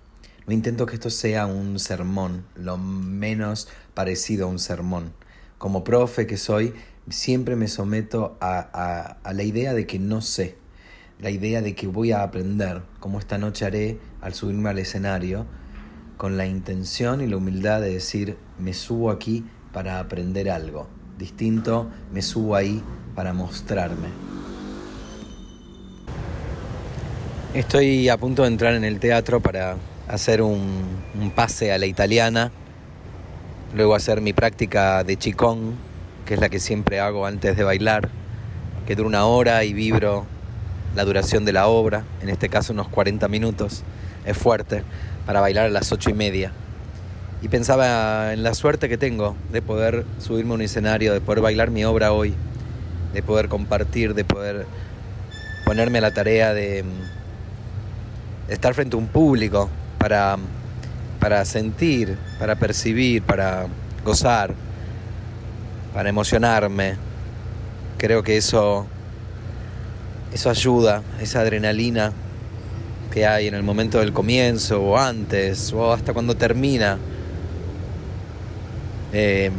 No 0.47 0.53
intento 0.53 0.85
que 0.87 0.95
esto 0.95 1.11
sea 1.11 1.45
un 1.45 1.77
sermón, 1.77 2.45
lo 2.55 2.77
menos 2.77 3.67
parecido 3.93 4.47
a 4.47 4.49
un 4.49 4.57
sermón. 4.57 5.13
Como 5.59 5.83
profe 5.83 6.25
que 6.25 6.37
soy, 6.37 6.73
siempre 7.09 7.55
me 7.55 7.67
someto 7.67 8.37
a, 8.41 8.69
a, 8.73 9.17
a 9.23 9.33
la 9.33 9.43
idea 9.43 9.73
de 9.73 9.85
que 9.85 9.99
no 9.99 10.21
sé, 10.21 10.57
la 11.19 11.29
idea 11.29 11.61
de 11.61 11.75
que 11.75 11.87
voy 11.87 12.11
a 12.11 12.23
aprender, 12.23 12.81
como 12.99 13.19
esta 13.19 13.37
noche 13.37 13.65
haré 13.65 13.99
al 14.21 14.33
subirme 14.33 14.69
al 14.69 14.79
escenario, 14.79 15.45
con 16.19 16.35
la 16.35 16.45
intención 16.45 17.21
y 17.21 17.27
la 17.27 17.37
humildad 17.37 17.79
de 17.79 17.93
decir, 17.93 18.35
me 18.57 18.73
subo 18.73 19.09
aquí 19.09 19.45
para 19.71 20.01
aprender 20.01 20.49
algo. 20.49 20.85
Distinto, 21.17 21.87
me 22.11 22.21
subo 22.21 22.57
ahí 22.57 22.83
para 23.15 23.31
mostrarme. 23.31 24.09
Estoy 27.53 28.09
a 28.09 28.17
punto 28.17 28.41
de 28.41 28.49
entrar 28.49 28.73
en 28.73 28.83
el 28.83 28.99
teatro 28.99 29.39
para 29.39 29.77
hacer 30.09 30.41
un, 30.41 31.31
pase 31.35 31.71
a 31.71 31.77
la 31.77 31.85
italiana, 31.85 32.51
luego 33.73 33.95
hacer 33.95 34.19
mi 34.19 34.33
práctica 34.33 35.05
de 35.05 35.15
chicón, 35.15 35.75
que 36.25 36.33
es 36.33 36.41
la 36.41 36.49
que 36.49 36.59
siempre 36.59 36.99
hago 36.99 37.25
antes 37.25 37.55
de 37.55 37.63
bailar, 37.63 38.09
que 38.85 38.97
dura 38.97 39.07
una 39.07 39.25
hora 39.25 39.63
y 39.63 39.71
vibro 39.71 40.25
la 40.97 41.05
duración 41.05 41.45
de 41.45 41.53
la 41.53 41.67
obra, 41.67 42.03
en 42.21 42.27
este 42.27 42.49
caso 42.49 42.73
unos 42.73 42.89
40 42.89 43.29
minutos, 43.29 43.83
es 44.25 44.37
fuerte 44.37 44.83
para 45.29 45.41
bailar 45.41 45.67
a 45.67 45.69
las 45.69 45.91
ocho 45.91 46.09
y 46.09 46.13
media. 46.13 46.51
Y 47.43 47.49
pensaba 47.49 48.33
en 48.33 48.41
la 48.41 48.55
suerte 48.55 48.89
que 48.89 48.97
tengo 48.97 49.35
de 49.51 49.61
poder 49.61 50.03
subirme 50.17 50.53
a 50.53 50.55
un 50.55 50.61
escenario, 50.63 51.13
de 51.13 51.21
poder 51.21 51.39
bailar 51.39 51.69
mi 51.69 51.85
obra 51.85 52.13
hoy, 52.13 52.33
de 53.13 53.21
poder 53.21 53.47
compartir, 53.47 54.15
de 54.15 54.25
poder 54.25 54.65
ponerme 55.65 55.99
a 55.99 56.01
la 56.01 56.11
tarea 56.15 56.55
de, 56.55 56.83
estar 58.47 58.73
frente 58.73 58.95
a 58.95 58.97
un 58.97 59.05
público 59.05 59.69
para, 59.99 60.35
para 61.19 61.45
sentir, 61.45 62.17
para 62.39 62.55
percibir, 62.55 63.21
para 63.21 63.67
gozar, 64.03 64.55
para 65.93 66.09
emocionarme. 66.09 66.95
Creo 67.99 68.23
que 68.23 68.35
eso, 68.35 68.87
eso 70.33 70.49
ayuda, 70.49 71.03
esa 71.21 71.41
adrenalina 71.41 72.13
que 73.09 73.25
hay 73.25 73.47
en 73.47 73.55
el 73.55 73.63
momento 73.63 73.99
del 73.99 74.13
comienzo 74.13 74.81
o 74.81 74.97
antes 74.97 75.73
o 75.73 75.91
hasta 75.91 76.13
cuando 76.13 76.35
termina. 76.35 76.97
Eh, 79.11 79.51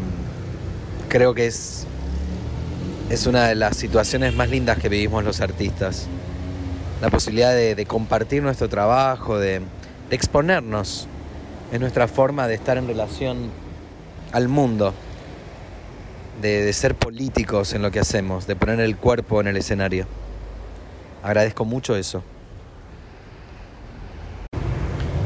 creo 1.09 1.35
que 1.35 1.47
es, 1.47 1.87
es 3.11 3.26
una 3.26 3.49
de 3.49 3.57
las 3.57 3.76
situaciones 3.76 4.35
más 4.35 4.49
lindas 4.49 4.78
que 4.78 4.88
vivimos 4.88 5.25
los 5.25 5.40
artistas. 5.40 6.07
La 7.00 7.11
posibilidad 7.11 7.54
de, 7.54 7.87
compartir 7.87 8.42
nuestro 8.42 8.69
trabajo, 8.69 9.38
de, 9.38 9.61
de 10.09 10.16
exponernos. 10.16 11.09
Es 11.73 11.80
nuestra 11.80 12.09
forma 12.09 12.47
de 12.47 12.54
estar 12.54 12.76
en 12.76 12.87
relación 12.87 13.50
al 14.33 14.49
mundo, 14.49 14.92
de, 16.42 16.64
de 16.64 16.73
ser 16.73 16.95
políticos 16.95 17.73
en 17.75 17.83
lo 17.83 17.90
que 17.90 18.00
hacemos, 18.00 18.47
de 18.47 18.54
poner 18.54 18.80
el 18.80 18.97
cuerpo 18.97 19.40
en 19.40 19.49
el 19.49 19.57
escenario. 19.57 20.07
Agradezco 21.23 21.64
mucho 21.64 21.97
eso. 21.97 22.23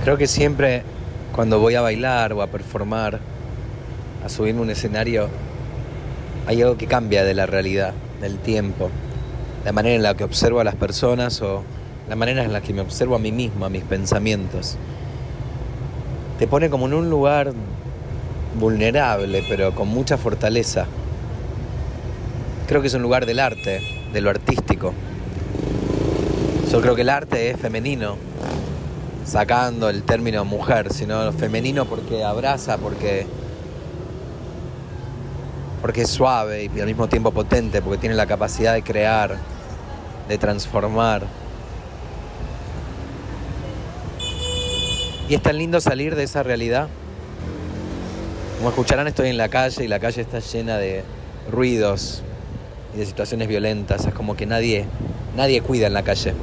Creo 0.04 0.18
que 0.18 0.26
siempre 0.26 0.82
cuando 1.34 1.60
voy 1.60 1.76
a 1.76 1.80
bailar 1.80 2.34
o 2.34 2.42
a 2.42 2.48
performar, 2.48 3.20
a 4.22 4.28
subirme 4.28 4.60
un 4.60 4.68
escenario, 4.68 5.30
hay 6.46 6.60
algo 6.60 6.76
que 6.76 6.86
cambia 6.86 7.24
de 7.24 7.32
la 7.32 7.46
realidad, 7.46 7.94
del 8.20 8.36
tiempo, 8.36 8.90
la 9.64 9.72
manera 9.72 9.94
en 9.94 10.02
la 10.02 10.14
que 10.14 10.24
observo 10.24 10.60
a 10.60 10.64
las 10.64 10.74
personas 10.74 11.40
o 11.40 11.62
la 12.06 12.16
manera 12.16 12.44
en 12.44 12.52
la 12.52 12.60
que 12.60 12.74
me 12.74 12.82
observo 12.82 13.14
a 13.14 13.18
mí 13.18 13.32
mismo, 13.32 13.64
a 13.64 13.70
mis 13.70 13.82
pensamientos. 13.82 14.76
Te 16.38 16.46
pone 16.46 16.68
como 16.68 16.84
en 16.84 16.92
un 16.92 17.08
lugar 17.08 17.54
vulnerable, 18.60 19.42
pero 19.48 19.74
con 19.74 19.88
mucha 19.88 20.18
fortaleza. 20.18 20.84
Creo 22.68 22.82
que 22.82 22.88
es 22.88 22.94
un 22.94 23.00
lugar 23.00 23.24
del 23.24 23.40
arte, 23.40 23.80
de 24.12 24.20
lo 24.20 24.28
artístico. 24.28 24.92
Yo 26.70 26.82
creo 26.82 26.94
que 26.94 27.02
el 27.02 27.08
arte 27.08 27.48
es 27.48 27.58
femenino, 27.58 28.18
sacando 29.24 29.88
el 29.88 30.02
término 30.02 30.44
mujer, 30.44 30.92
sino 30.92 31.32
femenino 31.32 31.86
porque 31.86 32.24
abraza, 32.24 32.78
porque, 32.78 33.26
porque 35.80 36.02
es 36.02 36.10
suave 36.10 36.70
y 36.74 36.80
al 36.80 36.86
mismo 36.86 37.08
tiempo 37.08 37.30
potente, 37.30 37.80
porque 37.82 37.98
tiene 37.98 38.14
la 38.14 38.26
capacidad 38.26 38.74
de 38.74 38.82
crear, 38.82 39.36
de 40.28 40.38
transformar. 40.38 41.22
Y 45.28 45.34
es 45.34 45.42
tan 45.42 45.56
lindo 45.56 45.80
salir 45.80 46.14
de 46.16 46.24
esa 46.24 46.42
realidad. 46.42 46.88
Como 48.58 48.68
escucharán, 48.68 49.08
estoy 49.08 49.30
en 49.30 49.38
la 49.38 49.48
calle 49.48 49.84
y 49.84 49.88
la 49.88 49.98
calle 49.98 50.20
está 50.20 50.38
llena 50.38 50.76
de 50.76 51.02
ruidos 51.50 52.22
y 52.94 52.98
de 52.98 53.06
situaciones 53.06 53.48
violentas. 53.48 54.04
Es 54.06 54.12
como 54.12 54.36
que 54.36 54.44
nadie, 54.44 54.86
nadie 55.34 55.62
cuida 55.62 55.86
en 55.86 55.94
la 55.94 56.02
calle. 56.02 56.34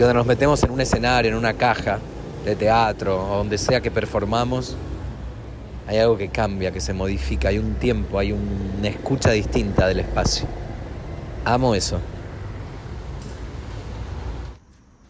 Y 0.00 0.02
cuando 0.02 0.14
nos 0.14 0.26
metemos 0.26 0.62
en 0.62 0.70
un 0.70 0.80
escenario, 0.80 1.30
en 1.30 1.36
una 1.36 1.52
caja 1.52 1.98
de 2.46 2.56
teatro 2.56 3.22
o 3.22 3.36
donde 3.36 3.58
sea 3.58 3.82
que 3.82 3.90
performamos, 3.90 4.74
hay 5.86 5.98
algo 5.98 6.16
que 6.16 6.30
cambia, 6.30 6.72
que 6.72 6.80
se 6.80 6.94
modifica, 6.94 7.50
hay 7.50 7.58
un 7.58 7.74
tiempo, 7.74 8.18
hay 8.18 8.32
una 8.32 8.88
escucha 8.88 9.30
distinta 9.32 9.86
del 9.86 10.00
espacio. 10.00 10.46
Amo 11.44 11.74
eso. 11.74 12.00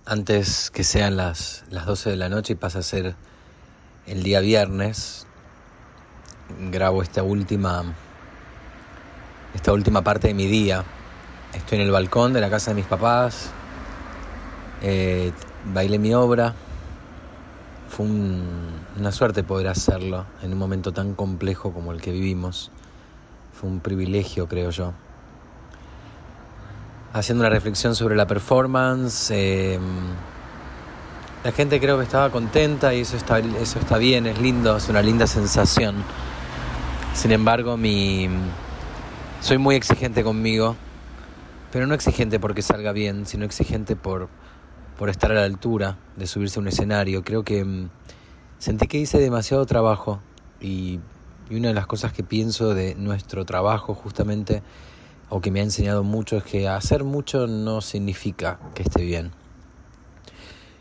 Antes 0.06 0.72
que 0.72 0.82
sean 0.82 1.16
las, 1.16 1.62
las 1.70 1.86
12 1.86 2.10
de 2.10 2.16
la 2.16 2.28
noche 2.28 2.54
y 2.54 2.56
pasa 2.56 2.80
a 2.80 2.82
ser 2.82 3.14
el 4.08 4.24
día 4.24 4.40
viernes, 4.40 5.24
grabo 6.72 7.04
esta 7.04 7.22
última, 7.22 7.94
esta 9.54 9.72
última 9.72 10.02
parte 10.02 10.26
de 10.26 10.34
mi 10.34 10.48
día. 10.48 10.82
Estoy 11.54 11.78
en 11.78 11.84
el 11.84 11.92
balcón 11.92 12.32
de 12.32 12.40
la 12.40 12.50
casa 12.50 12.72
de 12.72 12.74
mis 12.74 12.86
papás, 12.86 13.52
eh, 14.82 15.32
bailé 15.72 15.98
mi 15.98 16.14
obra, 16.14 16.54
fue 17.90 18.06
una 18.06 19.12
suerte 19.12 19.42
poder 19.42 19.68
hacerlo 19.68 20.24
en 20.42 20.52
un 20.52 20.58
momento 20.58 20.92
tan 20.92 21.14
complejo 21.14 21.72
como 21.72 21.92
el 21.92 22.00
que 22.00 22.12
vivimos. 22.12 22.70
Fue 23.52 23.68
un 23.68 23.80
privilegio, 23.80 24.48
creo 24.48 24.70
yo. 24.70 24.92
Haciendo 27.12 27.42
una 27.42 27.50
reflexión 27.50 27.94
sobre 27.94 28.14
la 28.16 28.26
performance, 28.26 29.30
em, 29.32 29.82
la 31.42 31.52
gente 31.52 31.80
creo 31.80 31.98
que 31.98 32.04
estaba 32.04 32.30
contenta 32.30 32.94
y 32.94 33.00
eso 33.00 33.16
está, 33.16 33.40
eso 33.40 33.78
está 33.78 33.98
bien, 33.98 34.26
es 34.26 34.40
lindo, 34.40 34.76
es 34.76 34.88
una 34.88 35.02
linda 35.02 35.26
sensación. 35.26 35.96
Sin 37.12 37.32
embargo, 37.32 37.76
mi, 37.76 38.28
soy 39.40 39.58
muy 39.58 39.74
exigente 39.74 40.22
conmigo, 40.22 40.76
pero 41.72 41.86
no 41.86 41.94
exigente 41.94 42.38
porque 42.38 42.62
salga 42.62 42.92
bien, 42.92 43.26
sino 43.26 43.44
exigente 43.44 43.96
por, 43.96 44.28
por 45.00 45.08
estar 45.08 45.32
a 45.32 45.34
la 45.34 45.44
altura 45.44 45.96
de 46.16 46.26
subirse 46.26 46.58
a 46.58 46.60
un 46.60 46.68
escenario. 46.68 47.24
Creo 47.24 47.42
que 47.42 47.64
mm, 47.64 47.88
sentí 48.58 48.86
que 48.86 48.98
hice 48.98 49.18
demasiado 49.18 49.64
trabajo 49.64 50.20
y, 50.60 51.00
una 51.50 51.68
de 51.68 51.74
las 51.74 51.86
cosas 51.86 52.12
que 52.12 52.22
pienso 52.22 52.74
de 52.74 52.94
nuestro 52.96 53.46
trabajo 53.46 53.94
justamente, 53.94 54.62
o 55.30 55.40
que 55.40 55.50
me 55.50 55.60
ha 55.60 55.62
enseñado 55.62 56.04
mucho, 56.04 56.36
es 56.36 56.44
que 56.44 56.68
hacer 56.68 57.02
mucho 57.02 57.46
no 57.46 57.80
significa 57.80 58.60
que 58.74 58.82
esté 58.82 59.02
bien. 59.02 59.32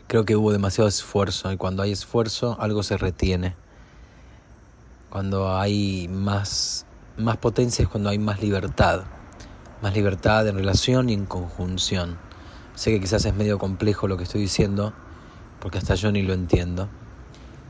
Creo 0.06 0.26
que 0.26 0.36
hubo 0.36 0.52
demasiado 0.52 0.86
esfuerzo 0.86 1.50
y 1.50 1.56
cuando 1.56 1.82
hay 1.82 1.92
esfuerzo 1.92 2.58
algo 2.60 2.82
se 2.82 2.98
retiene. 2.98 3.56
Cuando 5.08 5.56
hay 5.56 6.08
más, 6.08 6.84
más 7.16 7.38
potencia 7.38 7.84
es 7.84 7.88
cuando 7.88 8.10
hay 8.10 8.18
más 8.18 8.42
libertad. 8.42 9.04
Más 9.80 9.94
libertad 9.94 10.46
en 10.46 10.56
relación 10.56 11.08
y 11.08 11.14
en 11.14 11.24
conjunción. 11.24 12.29
Sé 12.80 12.92
que 12.92 13.00
quizás 13.00 13.26
es 13.26 13.34
medio 13.34 13.58
complejo 13.58 14.08
lo 14.08 14.16
que 14.16 14.22
estoy 14.22 14.40
diciendo, 14.40 14.94
porque 15.60 15.76
hasta 15.76 15.96
yo 15.96 16.10
ni 16.12 16.22
lo 16.22 16.32
entiendo. 16.32 16.88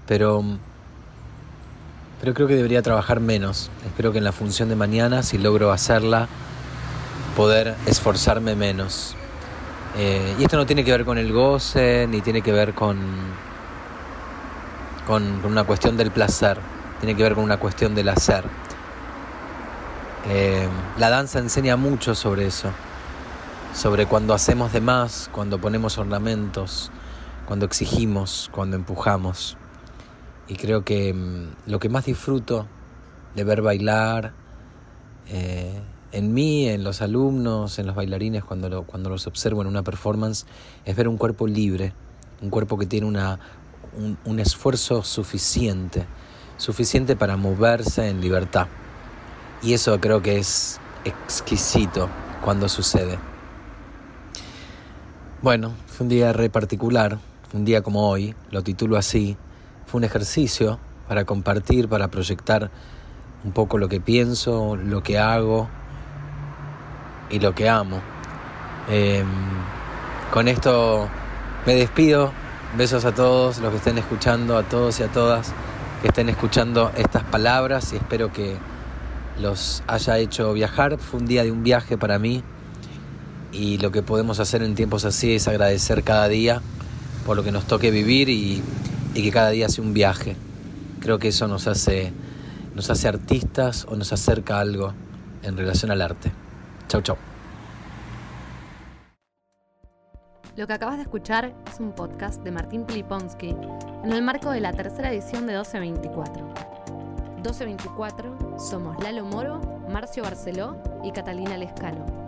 Pero, 0.07 0.45
pero 2.21 2.33
creo 2.33 2.47
que 2.47 2.55
debería 2.55 2.81
trabajar 2.81 3.19
menos. 3.19 3.73
Espero 3.85 4.13
que 4.13 4.19
en 4.19 4.25
la 4.25 4.31
función 4.31 4.69
de 4.69 4.77
mañana, 4.77 5.25
si 5.25 5.37
logro 5.37 5.73
hacerla, 5.73 6.29
poder 7.37 7.75
esforzarme 7.87 8.55
menos. 8.55 9.17
Eh, 9.97 10.37
y 10.39 10.45
esto 10.45 10.57
no 10.57 10.65
tiene 10.65 10.85
que 10.85 10.93
ver 10.93 11.05
con 11.05 11.19
el 11.19 11.33
goce, 11.33 12.07
ni 12.09 12.21
tiene 12.21 12.41
que 12.41 12.53
ver 12.53 12.73
con, 12.73 12.97
con, 15.09 15.45
una 15.45 15.65
cuestión 15.65 15.97
del 15.97 16.13
placer, 16.13 16.57
tiene 17.01 17.17
que 17.17 17.25
ver 17.25 17.35
con 17.35 17.43
una 17.43 17.57
cuestión 17.57 17.97
del 17.97 18.11
hacer. 18.11 18.45
Eh, 20.29 20.69
la 20.99 21.11
danza 21.11 21.41
enseña 21.41 21.75
mucho 21.75 22.15
sobre 22.15 22.47
eso 22.47 22.71
sobre 23.81 24.05
cuando 24.05 24.35
hacemos 24.35 24.75
de 24.75 24.83
más, 24.83 25.31
cuando 25.33 25.59
ponemos 25.59 25.97
ornamentos, 25.97 26.91
cuando 27.47 27.65
exigimos, 27.65 28.51
cuando 28.53 28.77
empujamos. 28.77 29.57
Y 30.49 30.57
creo 30.57 30.85
que 30.85 31.15
mm, 31.15 31.71
lo 31.71 31.79
que 31.79 31.89
más 31.89 32.05
disfruto 32.05 32.67
de 33.35 33.43
ver 33.43 33.63
bailar 33.63 34.35
eh, 35.29 35.81
en 36.13 36.35
mí, 36.35 36.69
en 36.69 36.85
los 36.85 37.01
alumnos, 37.01 37.79
en 37.79 37.87
los 37.87 37.97
bailarines, 37.97 38.45
cuando, 38.45 38.83
cuando 38.83 39.09
los 39.09 39.27
observo 39.27 39.63
en 39.63 39.69
una 39.69 39.83
performance, 39.83 40.45
es 40.85 40.95
ver 40.95 41.09
un 41.09 41.17
cuerpo 41.17 41.47
libre, 41.47 41.95
un 42.43 42.51
cuerpo 42.51 42.77
que 42.77 42.85
tiene 42.85 43.07
una, 43.07 43.41
un 44.27 44.41
esfuerzo 44.41 45.03
suficiente, 45.03 46.05
suficiente 46.59 47.17
para 47.17 47.39
moverse 47.39 48.11
en 48.11 48.21
libertad. 48.21 48.67
Y 49.63 49.73
eso 49.73 49.99
creo 50.03 50.21
que 50.21 50.37
es 50.37 50.79
exquisito 51.07 52.11
cuando 52.45 52.69
sucede. 52.69 53.19
Bueno, 55.43 55.73
fue 55.87 56.05
un 56.05 56.11
día 56.11 56.35
re 56.35 56.51
particular, 56.51 57.17
un 57.55 57.65
día 57.65 57.81
como 57.81 58.11
hoy, 58.11 58.35
lo 58.51 58.63
titulo 58.63 58.99
así. 58.99 59.39
Fue 59.87 59.97
un 59.97 60.05
ejercicio 60.05 60.79
para 61.09 61.25
compartir, 61.25 61.89
para 61.89 62.09
proyectar 62.09 62.71
un 63.43 63.53
poco 63.53 63.79
lo 63.79 63.89
que 63.89 64.03
pienso, 64.03 64.77
lo 64.77 65.03
que 65.03 65.19
hago 65.19 65.71
y 67.31 67.41
lo 67.41 67.55
que 67.55 67.71
amo. 67.71 68.03
Em, 68.91 69.27
con 70.31 70.47
esto 70.47 71.09
me 71.65 71.75
despido. 71.75 72.33
Besos 72.77 73.07
a 73.07 73.15
todos 73.15 73.61
los 73.61 73.71
que 73.71 73.79
estén 73.79 73.97
escuchando, 73.97 74.59
a 74.59 74.63
todos 74.65 75.01
y 75.01 75.05
a 75.05 75.09
todas 75.09 75.55
que 76.03 76.09
estén 76.09 76.29
escuchando 76.29 76.93
estas 76.99 77.25
palabras 77.25 77.95
y 77.95 77.97
espero 77.97 78.31
que 78.31 78.59
los 79.41 79.83
haya 79.87 80.19
hecho 80.19 80.53
viajar. 80.53 80.99
Fue 80.99 81.19
un 81.19 81.25
día 81.25 81.45
de 81.45 81.51
un 81.51 81.63
viaje 81.63 81.97
para 81.97 82.19
mí 82.19 82.45
y 83.53 83.79
lo 83.79 83.91
que 83.91 84.03
podemos 84.03 84.41
hacer 84.41 84.63
en 84.63 84.75
tiempos 84.75 85.05
así 85.05 85.35
es 85.35 85.49
agradecer 85.49 86.03
cada 86.03 86.29
día 86.29 86.63
por 87.27 87.37
lo 87.37 87.43
que 87.43 87.53
nos 87.53 87.67
toque 87.67 87.91
vivir 87.91 88.29
y, 88.29 88.63
que 89.15 89.31
cada 89.31 89.51
día 89.51 89.69
sea 89.69 89.85
un 89.85 89.93
viaje. 89.93 90.37
Creo 91.01 91.19
que 91.19 91.29
eso 91.29 91.47
nos 91.47 91.67
hace, 91.67 92.13
nos 92.75 92.89
hace 92.91 93.09
artistas 93.09 93.87
o 93.89 93.97
nos 93.97 94.13
acerca 94.13 94.57
a 94.57 94.61
algo 94.61 94.95
en 95.43 95.57
relación 95.57 95.91
al 95.91 96.01
arte. 96.01 96.33
Chau, 96.89 97.03
chau. 97.03 97.17
Lo 100.57 100.67
que 100.67 100.73
acabas 100.73 100.97
de 100.97 101.03
escuchar 101.03 101.55
es 101.71 101.81
un 101.81 101.95
podcast 101.95 102.43
de 102.43 102.51
Martín 102.51 102.85
Piliponsky 102.85 103.55
en 104.05 104.13
el 104.13 104.23
marco 104.23 104.51
de 104.51 104.61
la 104.61 104.73
tercera 104.73 105.13
edición 105.13 105.47
de 105.47 105.53
1224. 105.53 106.55
1224 107.37 108.59
somos 108.59 109.03
Lalo 109.03 109.25
Moro, 109.25 109.61
Marcio 109.89 110.23
Barceló 110.23 110.83
y 111.05 111.13
Catalina 111.13 111.57
Lescano. 111.57 112.20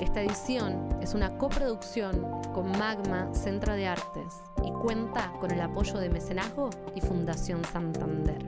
Esta 0.00 0.22
edición 0.22 0.96
es 1.02 1.14
una 1.14 1.36
coproducción 1.38 2.24
con 2.54 2.70
Magma 2.78 3.34
Centro 3.34 3.74
de 3.74 3.88
Artes 3.88 4.32
y 4.64 4.70
cuenta 4.70 5.32
con 5.40 5.50
el 5.50 5.60
apoyo 5.60 5.98
de 5.98 6.08
Mecenazgo 6.08 6.70
y 6.94 7.00
Fundación 7.00 7.64
Santander. 7.64 8.38